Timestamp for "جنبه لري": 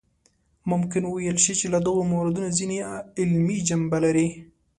3.67-4.27